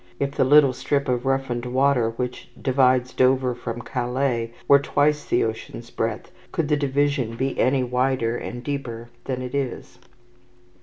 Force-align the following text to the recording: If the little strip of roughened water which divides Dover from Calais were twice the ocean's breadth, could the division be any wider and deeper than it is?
If 0.19 0.31
the 0.31 0.43
little 0.43 0.73
strip 0.73 1.07
of 1.07 1.27
roughened 1.27 1.67
water 1.67 2.09
which 2.17 2.49
divides 2.59 3.13
Dover 3.13 3.53
from 3.53 3.83
Calais 3.83 4.51
were 4.67 4.79
twice 4.79 5.23
the 5.23 5.43
ocean's 5.43 5.91
breadth, 5.91 6.31
could 6.51 6.69
the 6.69 6.75
division 6.75 7.35
be 7.35 7.59
any 7.59 7.83
wider 7.83 8.35
and 8.35 8.63
deeper 8.63 9.11
than 9.25 9.43
it 9.43 9.53
is? 9.53 9.99